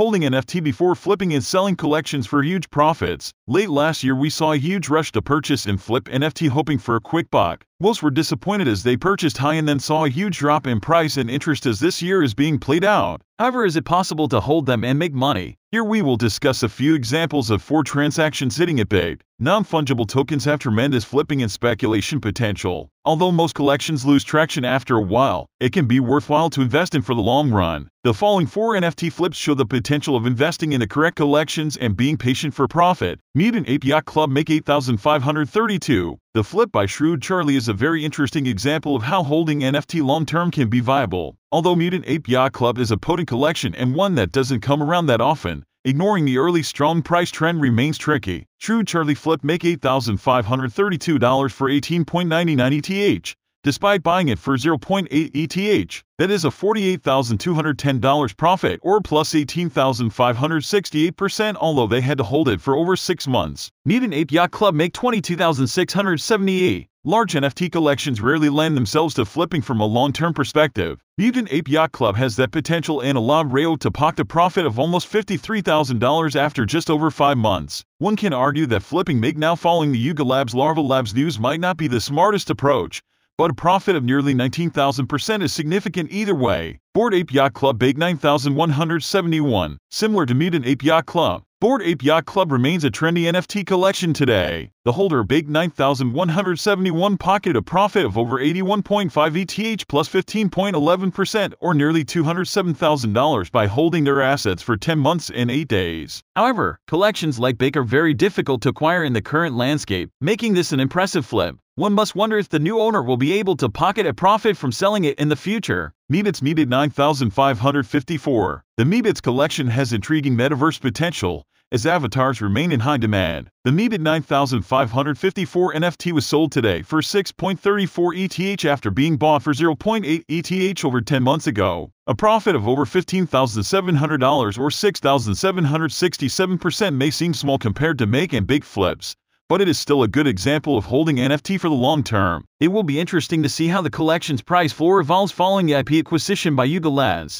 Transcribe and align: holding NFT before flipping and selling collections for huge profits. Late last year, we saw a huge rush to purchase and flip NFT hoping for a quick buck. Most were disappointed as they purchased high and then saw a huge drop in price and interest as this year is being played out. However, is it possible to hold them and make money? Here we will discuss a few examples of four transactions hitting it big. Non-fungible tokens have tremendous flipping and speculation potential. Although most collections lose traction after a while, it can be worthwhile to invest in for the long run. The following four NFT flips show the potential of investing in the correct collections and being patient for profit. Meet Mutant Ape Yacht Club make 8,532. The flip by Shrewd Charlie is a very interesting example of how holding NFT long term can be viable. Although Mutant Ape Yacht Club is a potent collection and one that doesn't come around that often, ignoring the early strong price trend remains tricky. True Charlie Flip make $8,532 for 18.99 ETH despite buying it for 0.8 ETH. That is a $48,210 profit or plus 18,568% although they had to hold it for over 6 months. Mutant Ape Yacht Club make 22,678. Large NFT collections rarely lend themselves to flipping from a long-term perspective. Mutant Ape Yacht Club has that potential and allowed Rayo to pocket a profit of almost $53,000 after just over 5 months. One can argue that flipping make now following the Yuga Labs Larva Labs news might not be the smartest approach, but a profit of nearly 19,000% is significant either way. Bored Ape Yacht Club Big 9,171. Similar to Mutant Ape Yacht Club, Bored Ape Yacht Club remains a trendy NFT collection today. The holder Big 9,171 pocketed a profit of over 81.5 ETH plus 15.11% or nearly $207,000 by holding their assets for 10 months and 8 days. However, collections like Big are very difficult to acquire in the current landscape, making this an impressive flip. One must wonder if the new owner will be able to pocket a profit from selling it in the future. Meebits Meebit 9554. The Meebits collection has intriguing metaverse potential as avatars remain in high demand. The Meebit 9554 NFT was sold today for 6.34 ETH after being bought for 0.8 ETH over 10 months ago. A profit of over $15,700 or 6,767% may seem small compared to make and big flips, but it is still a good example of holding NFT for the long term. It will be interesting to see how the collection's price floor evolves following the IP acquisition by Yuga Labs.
holding 0.00 0.22
NFT 0.22 0.62
before 0.62 0.94
flipping 0.94 1.34
and 1.34 1.44
selling 1.44 1.76
collections 1.76 2.26
for 2.26 2.42
huge 2.42 2.70
profits. 2.70 3.34
Late 3.46 3.68
last 3.68 4.02
year, 4.02 4.16
we 4.16 4.30
saw 4.30 4.52
a 4.52 4.56
huge 4.56 4.88
rush 4.88 5.12
to 5.12 5.20
purchase 5.20 5.66
and 5.66 5.78
flip 5.78 6.04
NFT 6.04 6.48
hoping 6.48 6.78
for 6.78 6.96
a 6.96 7.00
quick 7.02 7.30
buck. 7.30 7.66
Most 7.80 8.02
were 8.02 8.10
disappointed 8.10 8.66
as 8.66 8.82
they 8.82 8.96
purchased 8.96 9.36
high 9.36 9.56
and 9.56 9.68
then 9.68 9.78
saw 9.78 10.06
a 10.06 10.08
huge 10.08 10.38
drop 10.38 10.66
in 10.66 10.80
price 10.80 11.18
and 11.18 11.28
interest 11.28 11.66
as 11.66 11.80
this 11.80 12.00
year 12.00 12.22
is 12.22 12.32
being 12.32 12.58
played 12.58 12.82
out. 12.82 13.20
However, 13.40 13.64
is 13.64 13.74
it 13.74 13.86
possible 13.86 14.28
to 14.28 14.38
hold 14.38 14.66
them 14.66 14.84
and 14.84 14.98
make 14.98 15.14
money? 15.14 15.56
Here 15.72 15.82
we 15.82 16.02
will 16.02 16.18
discuss 16.18 16.62
a 16.62 16.68
few 16.68 16.94
examples 16.94 17.48
of 17.48 17.62
four 17.62 17.82
transactions 17.82 18.58
hitting 18.58 18.76
it 18.80 18.90
big. 18.90 19.22
Non-fungible 19.38 20.06
tokens 20.06 20.44
have 20.44 20.58
tremendous 20.58 21.04
flipping 21.04 21.40
and 21.40 21.50
speculation 21.50 22.20
potential. 22.20 22.90
Although 23.06 23.32
most 23.32 23.54
collections 23.54 24.04
lose 24.04 24.24
traction 24.24 24.62
after 24.66 24.96
a 24.96 25.00
while, 25.00 25.46
it 25.58 25.72
can 25.72 25.86
be 25.86 26.00
worthwhile 26.00 26.50
to 26.50 26.60
invest 26.60 26.94
in 26.94 27.00
for 27.00 27.14
the 27.14 27.22
long 27.22 27.50
run. 27.50 27.88
The 28.04 28.12
following 28.12 28.46
four 28.46 28.74
NFT 28.74 29.10
flips 29.10 29.38
show 29.38 29.54
the 29.54 29.64
potential 29.64 30.16
of 30.16 30.26
investing 30.26 30.74
in 30.74 30.80
the 30.80 30.86
correct 30.86 31.16
collections 31.16 31.78
and 31.78 31.96
being 31.96 32.18
patient 32.18 32.52
for 32.52 32.68
profit. 32.68 33.20
Meet 33.34 33.54
Mutant 33.54 33.70
Ape 33.70 33.84
Yacht 33.84 34.04
Club 34.04 34.28
make 34.28 34.50
8,532. 34.50 36.18
The 36.34 36.44
flip 36.44 36.70
by 36.70 36.84
Shrewd 36.84 37.22
Charlie 37.22 37.56
is 37.56 37.68
a 37.68 37.72
very 37.72 38.04
interesting 38.04 38.44
example 38.44 38.94
of 38.94 39.04
how 39.04 39.22
holding 39.22 39.60
NFT 39.60 40.04
long 40.04 40.26
term 40.26 40.50
can 40.50 40.68
be 40.68 40.80
viable. 40.80 41.36
Although 41.52 41.74
Mutant 41.74 42.04
Ape 42.06 42.28
Yacht 42.28 42.52
Club 42.52 42.78
is 42.78 42.92
a 42.92 42.96
potent 42.96 43.26
collection 43.26 43.74
and 43.74 43.92
one 43.92 44.14
that 44.14 44.30
doesn't 44.30 44.60
come 44.60 44.80
around 44.80 45.06
that 45.06 45.20
often, 45.20 45.64
ignoring 45.84 46.24
the 46.24 46.38
early 46.38 46.62
strong 46.62 47.02
price 47.02 47.30
trend 47.30 47.60
remains 47.60 47.98
tricky. 47.98 48.46
True 48.60 48.84
Charlie 48.84 49.16
Flip 49.16 49.42
make 49.42 49.62
$8,532 49.62 51.50
for 51.50 51.68
18.99 51.68 52.90
ETH 52.90 53.34
despite 53.62 54.02
buying 54.02 54.28
it 54.28 54.38
for 54.38 54.56
0.8 54.56 55.06
ETH. 55.10 56.02
That 56.18 56.30
is 56.30 56.44
a 56.44 56.50
$48,210 56.50 58.36
profit 58.36 58.80
or 58.82 59.00
plus 59.00 59.32
18,568% 59.34 61.56
although 61.60 61.86
they 61.86 62.00
had 62.00 62.18
to 62.18 62.24
hold 62.24 62.48
it 62.48 62.60
for 62.60 62.74
over 62.76 62.96
6 62.96 63.28
months. 63.28 63.70
Mutant 63.84 64.14
Ape 64.14 64.32
Yacht 64.32 64.50
Club 64.50 64.74
make 64.74 64.94
22,678. 64.94 66.89
Large 67.04 67.32
NFT 67.32 67.72
collections 67.72 68.20
rarely 68.20 68.50
lend 68.50 68.76
themselves 68.76 69.14
to 69.14 69.24
flipping 69.24 69.62
from 69.62 69.80
a 69.80 69.86
long-term 69.86 70.34
perspective. 70.34 71.00
Mutant 71.16 71.48
Ape 71.50 71.66
Yacht 71.66 71.92
Club 71.92 72.14
has 72.16 72.36
that 72.36 72.50
potential 72.50 73.00
and 73.00 73.16
allowed 73.16 73.50
Rayo 73.54 73.76
to 73.76 73.90
pocket 73.90 74.20
a 74.20 74.24
profit 74.26 74.66
of 74.66 74.78
almost 74.78 75.10
$53,000 75.10 76.36
after 76.36 76.66
just 76.66 76.90
over 76.90 77.10
5 77.10 77.38
months. 77.38 77.82
One 78.00 78.16
can 78.16 78.34
argue 78.34 78.66
that 78.66 78.82
flipping 78.82 79.18
make 79.18 79.38
now 79.38 79.54
following 79.56 79.92
the 79.92 79.98
Yuga 79.98 80.24
Labs 80.24 80.54
Larva 80.54 80.82
Labs 80.82 81.14
news 81.14 81.40
might 81.40 81.58
not 81.58 81.78
be 81.78 81.88
the 81.88 82.02
smartest 82.02 82.50
approach, 82.50 83.00
but 83.38 83.50
a 83.50 83.54
profit 83.54 83.96
of 83.96 84.04
nearly 84.04 84.34
19,000% 84.34 85.42
is 85.42 85.54
significant 85.54 86.12
either 86.12 86.34
way. 86.34 86.80
Bored 86.92 87.14
Ape 87.14 87.32
Yacht 87.32 87.54
Club 87.54 87.78
Big 87.78 87.96
9,171. 87.96 89.78
Similar 89.90 90.26
to 90.26 90.34
Mutant 90.34 90.66
Ape 90.66 90.84
Yacht 90.84 91.06
Club, 91.06 91.44
Bored 91.60 91.82
Ape 91.82 92.02
Yacht 92.02 92.24
Club 92.24 92.52
remains 92.52 92.84
a 92.84 92.90
trendy 92.90 93.24
NFT 93.24 93.66
collection 93.66 94.14
today. 94.14 94.70
The 94.86 94.92
holder 94.92 95.22
Big 95.22 95.50
9,171 95.50 97.18
pocketed 97.18 97.54
a 97.54 97.60
profit 97.60 98.06
of 98.06 98.16
over 98.16 98.38
81.5 98.38 99.36
ETH 99.36 99.86
plus 99.86 100.08
15.11% 100.08 101.52
or 101.60 101.74
nearly 101.74 102.02
$207,000 102.02 103.52
by 103.52 103.66
holding 103.66 104.04
their 104.04 104.22
assets 104.22 104.62
for 104.62 104.78
10 104.78 104.98
months 104.98 105.28
and 105.28 105.50
8 105.50 105.68
days. 105.68 106.22
However, 106.34 106.80
collections 106.86 107.38
like 107.38 107.58
Big 107.58 107.76
are 107.76 107.84
very 107.84 108.14
difficult 108.14 108.62
to 108.62 108.70
acquire 108.70 109.04
in 109.04 109.12
the 109.12 109.20
current 109.20 109.54
landscape, 109.54 110.08
making 110.22 110.54
this 110.54 110.72
an 110.72 110.80
impressive 110.80 111.26
flip. 111.26 111.56
One 111.80 111.94
must 111.94 112.14
wonder 112.14 112.36
if 112.36 112.50
the 112.50 112.58
new 112.58 112.78
owner 112.78 113.02
will 113.02 113.16
be 113.16 113.32
able 113.32 113.56
to 113.56 113.70
pocket 113.70 114.04
a 114.04 114.12
profit 114.12 114.54
from 114.54 114.70
selling 114.70 115.04
it 115.04 115.18
in 115.18 115.30
the 115.30 115.34
future. 115.34 115.94
Meebits 116.12 116.42
Meebit 116.42 116.68
9554. 116.68 118.64
The 118.76 118.84
Meebits 118.84 119.22
collection 119.22 119.68
has 119.68 119.94
intriguing 119.94 120.36
metaverse 120.36 120.78
potential 120.78 121.46
as 121.72 121.86
avatars 121.86 122.42
remain 122.42 122.70
in 122.70 122.80
high 122.80 122.98
demand. 122.98 123.48
The 123.64 123.70
Meebit 123.70 124.00
9554 124.00 125.72
NFT 125.72 126.12
was 126.12 126.26
sold 126.26 126.52
today 126.52 126.82
for 126.82 127.00
6.34 127.00 128.14
ETH 128.14 128.66
after 128.66 128.90
being 128.90 129.16
bought 129.16 129.42
for 129.42 129.54
0.8 129.54 130.22
ETH 130.28 130.84
over 130.84 131.00
10 131.00 131.22
months 131.22 131.46
ago. 131.46 131.90
A 132.06 132.14
profit 132.14 132.54
of 132.54 132.68
over 132.68 132.84
$15,700 132.84 134.58
or 134.58 134.68
6,767% 134.68 136.94
may 136.94 137.10
seem 137.10 137.32
small 137.32 137.56
compared 137.56 137.96
to 137.96 138.06
make 138.06 138.34
and 138.34 138.46
big 138.46 138.64
flips, 138.64 139.16
but 139.50 139.60
it 139.60 139.68
is 139.68 139.80
still 139.80 140.04
a 140.04 140.14
good 140.16 140.28
example 140.28 140.78
of 140.78 140.84
holding 140.84 141.16
NFT 141.16 141.58
for 141.58 141.68
the 141.68 141.82
long 141.86 142.04
term. 142.04 142.44
It 142.60 142.68
will 142.68 142.84
be 142.84 143.00
interesting 143.00 143.42
to 143.42 143.48
see 143.48 143.66
how 143.66 143.82
the 143.82 143.90
collection's 143.98 144.42
price 144.42 144.72
floor 144.72 145.00
evolves 145.00 145.32
following 145.32 145.66
the 145.66 145.72
IP 145.72 145.94
acquisition 145.94 146.54
by 146.54 146.66
Yuga 146.66 146.88
Labs. 146.88 147.38